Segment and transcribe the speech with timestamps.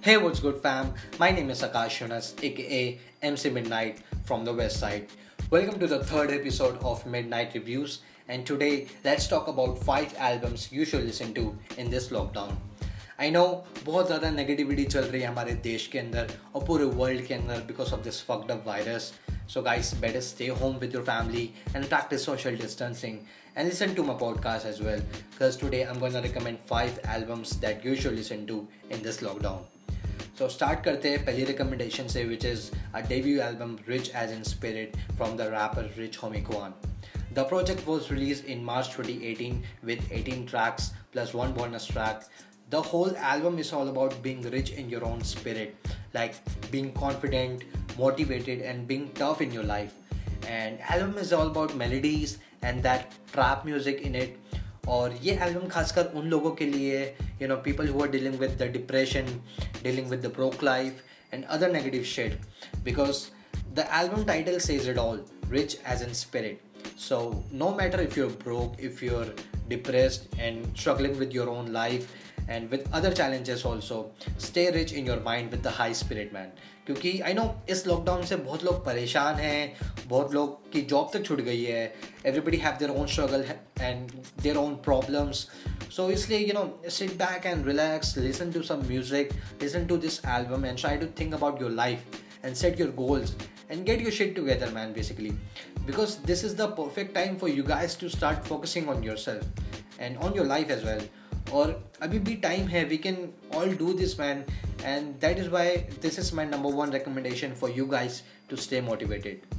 [0.00, 0.92] Hey, what's good, fam?
[1.18, 5.06] My name is Akash Yunus, aka MC Midnight from the West Side.
[5.50, 10.70] Welcome to the third episode of Midnight Reviews, and today let's talk about five albums
[10.70, 12.56] you should listen to in this lockdown.
[13.20, 13.44] I know
[13.84, 17.60] बहुत ज़्यादा negativity चल रही है हमारे देश के अंदर और पूरे वर्ल्ड के अंदर
[17.68, 19.12] because of this fucked up virus
[19.46, 24.02] So, guys, better stay home with your family and practice social distancing and listen to
[24.02, 25.00] my podcast as well.
[25.30, 29.20] Because today I'm going to recommend five albums that you should listen to in this
[29.20, 29.60] lockdown.
[30.39, 34.43] so start करते हैं पहली recommendation से which is a debut album rich as in
[34.43, 36.73] spirit from the rapper Rich Homie Quan
[37.33, 42.21] the project was release in March twenty eighteen with eighteen tracks plus one bonus track
[42.71, 46.35] the whole album is all about being rich in your own spirit like
[46.71, 47.63] being confident
[47.97, 53.19] motivated and being tough in your life and album is all about melodies and that
[53.33, 54.39] trap music in it
[54.89, 57.03] और ये album खासकर उन लोगों के लिए
[57.41, 59.27] you know people who are dealing with the depression
[59.83, 62.39] dealing with the broke life and other negative shade
[62.83, 63.25] because
[63.75, 66.67] the album title says it all rich as in spirit
[66.99, 69.33] so so, no matter if broke if you are
[69.71, 72.05] depressed and struggling with your own life
[72.48, 76.54] and with other challenges also stay rich in your mind with the high spirit man
[76.86, 81.24] क्योंकि I know इस lockdown से बहुत लोग परेशान हैं बहुत लोग की जॉब तक
[81.26, 81.84] छूट गई है
[82.26, 83.44] everybody have their own struggle
[83.80, 84.10] and
[84.42, 85.46] their own problems
[85.96, 90.20] so इसलिए you know sit back and relax listen to some music listen to this
[90.36, 93.34] album and try to think about your life and set your goals
[93.70, 95.32] and get your shit together man basically
[95.86, 99.44] because this is the perfect time for you guys to start focusing on yourself
[99.98, 101.00] and on your life as well
[101.52, 101.72] और
[102.02, 104.44] अभी भी time है we can all do this man
[104.84, 108.80] and that is why this is my number one recommendation for you guys to stay
[108.80, 109.52] motivated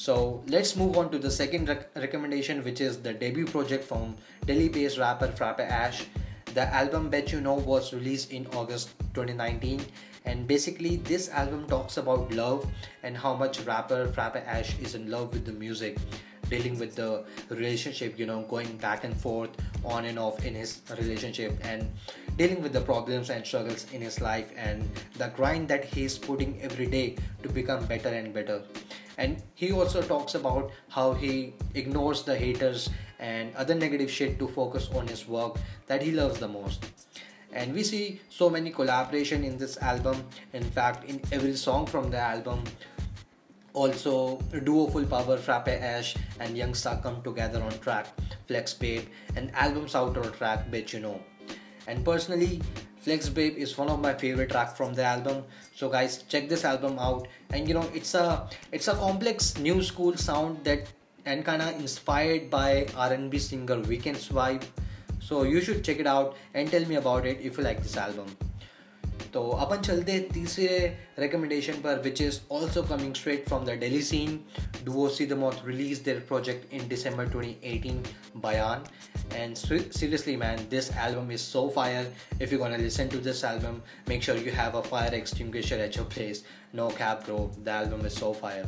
[0.00, 0.14] So
[0.46, 4.12] let's move on to the second rec- recommendation, which is the debut project from
[4.46, 6.02] Delhi-based rapper Frappe Ash.
[6.54, 9.82] The album Bet You Know was released in August 2019,
[10.24, 12.64] and basically this album talks about love
[13.02, 15.98] and how much rapper Frappe Ash is in love with the music,
[16.49, 19.49] dealing with the relationship, you know, going back and forth,
[19.83, 21.91] on and off in his relationship, and
[22.37, 26.61] dealing with the problems and struggles in his life, and the grind that he's putting
[26.61, 28.61] every day to become better and better.
[29.17, 32.89] And he also talks about how he ignores the haters
[33.19, 36.85] and other negative shit to focus on his work that he loves the most.
[37.51, 40.25] And we see so many collaboration in this album.
[40.53, 42.63] In fact in every song from the album
[43.73, 48.07] also duo full power frappe ash and Yungsta come together on track
[48.47, 51.19] flex babe and album's outro track bet you know
[51.87, 52.61] and personally
[53.03, 55.43] Flex Babe is one of my favorite tracks from the album.
[55.75, 57.27] So guys, check this album out.
[57.49, 60.87] And you know, it's a it's a complex new school sound that
[61.25, 64.63] and kind of inspired by R&B singer Weeknd's vibe.
[65.19, 67.97] So you should check it out and tell me about it if you like this
[67.97, 68.37] album.
[69.34, 70.76] तो अपन चलते तीसरे
[71.18, 74.40] recommendation पर which is also coming straight from the daily scene
[74.84, 78.84] duo C the moth release their project in December 2018 बयान
[79.38, 79.58] and
[79.96, 82.06] seriously man this album is so fire
[82.40, 85.96] if you're gonna listen to this album make sure you have a fire extinguisher at
[85.96, 86.42] your place
[86.72, 88.64] no cap bro the album is so fire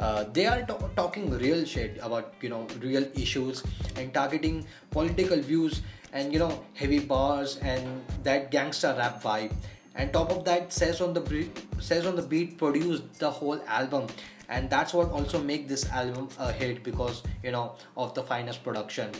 [0.00, 3.62] uh, they are t- talking real shit about you know real issues
[3.96, 5.82] and targeting political views
[6.12, 9.52] and you know heavy bars and that gangster rap vibe
[9.97, 13.59] and top of that Sez on the Beat, Sez on the Beat produced the whole
[13.67, 14.07] album
[14.49, 18.63] and that's what also make this album a hit because you know of the finest
[18.63, 19.11] production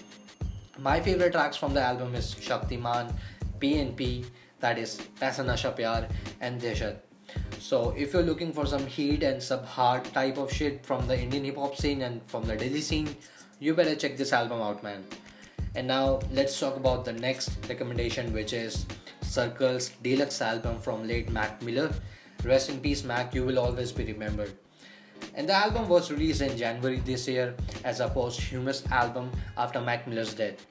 [0.80, 3.12] my favorite tracks from the album is Shaktiman,
[3.60, 4.26] PNP,
[4.60, 6.08] that is Paisa Nasha Pyar,
[6.40, 6.98] and Deshat.
[7.60, 11.20] So if you're looking for some heat and some hard type of shit from the
[11.20, 13.16] Indian hip hop scene and from the Delhi scene,
[13.60, 15.04] you better check this album out, man.
[15.76, 18.86] And now let's talk about the next recommendation, which is
[19.28, 21.92] Circles deluxe album from late Mac Miller.
[22.44, 23.36] Rest in peace, Mac.
[23.36, 24.54] You will always be remembered.
[25.36, 30.08] And the album was released in January this year as a posthumous album after Mac
[30.08, 30.66] Miller's death.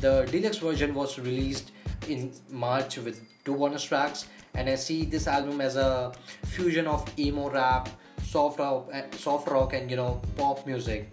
[0.00, 1.72] The deluxe version was released
[2.08, 6.12] in March with two bonus tracks, and I see this album as a
[6.44, 7.88] fusion of emo rap,
[8.22, 11.10] soft rock, soft rock, and you know pop music.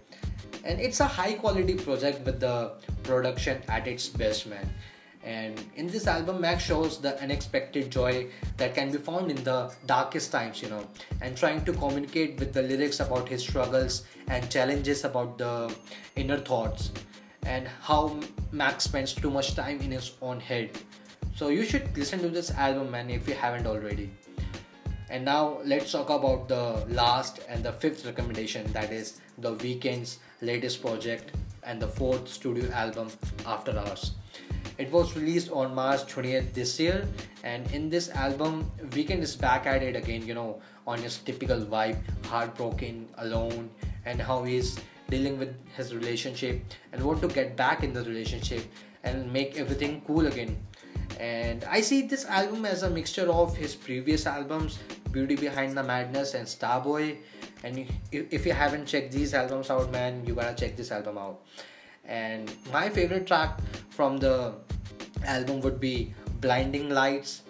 [0.64, 2.72] And it's a high quality project with the
[3.02, 4.68] production at its best, man.
[5.28, 9.70] And in this album, Mac shows the unexpected joy that can be found in the
[9.84, 10.86] darkest times, you know,
[11.20, 15.70] and trying to communicate with the lyrics about his struggles and challenges about the
[16.16, 16.92] inner thoughts
[17.44, 18.18] and how
[18.52, 20.70] Mac spends too much time in his own head.
[21.36, 24.10] So you should listen to this album, man, if you haven't already.
[25.10, 30.20] And now let's talk about the last and the fifth recommendation that is The Weeknd's
[30.40, 31.32] latest project
[31.64, 33.10] and the fourth studio album
[33.44, 34.12] After Hours.
[34.78, 37.04] It was released on March 20th this year,
[37.42, 41.60] and in this album, Weeknd is back at it again, you know, on his typical
[41.60, 43.70] vibe, heartbroken, alone,
[44.04, 44.78] and how he's
[45.10, 48.62] dealing with his relationship and want to get back in the relationship
[49.02, 50.56] and make everything cool again.
[51.18, 54.78] And I see this album as a mixture of his previous albums,
[55.10, 57.16] Beauty Behind the Madness and Starboy.
[57.64, 61.40] And if you haven't checked these albums out, man, you gotta check this album out.
[62.08, 63.60] And my favorite track
[63.90, 64.54] from the
[65.24, 67.42] album would be Blinding Lights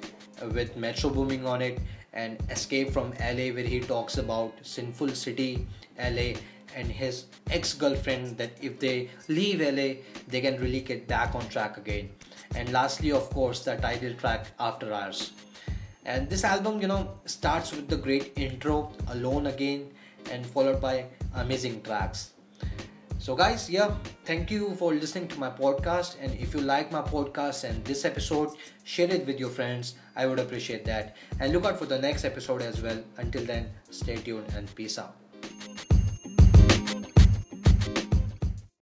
[0.53, 1.79] with Metro Boomin on it
[2.13, 5.67] and Escape from LA, where he talks about Sinful City,
[5.99, 6.35] LA,
[6.75, 11.49] and his ex girlfriend that if they leave LA, they can really get back on
[11.49, 12.11] track again.
[12.55, 15.33] And lastly, of course, the title track After Hours.
[16.05, 19.91] And this album, you know, starts with the great intro, Alone Again,
[20.33, 22.33] and followed by amazing tracks.
[23.19, 23.95] So, guys, yeah,
[24.25, 26.17] thank you for listening to my podcast.
[26.21, 28.51] And if you like my podcast and this episode,
[28.85, 29.95] share it with your friends.
[30.15, 31.17] I would appreciate that.
[31.41, 33.03] And look out for the next episode as well.
[33.17, 35.17] Until then, stay tuned and peace out.